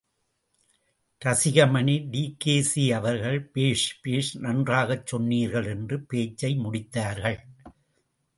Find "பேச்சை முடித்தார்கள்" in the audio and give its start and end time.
6.03-7.39